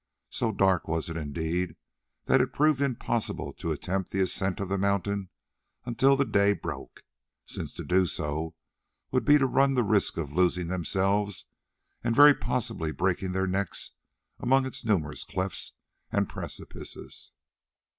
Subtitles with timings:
[0.31, 1.75] So dark was it indeed,
[2.25, 5.29] that it proved impossible to attempt the ascent of the mountain
[5.85, 7.03] until the day broke,
[7.45, 8.55] since to do so
[9.11, 11.51] would be to run the risk of losing themselves,
[12.03, 13.91] and very possibly of breaking their necks
[14.39, 15.73] among its numerous clefts
[16.11, 17.31] and precipices.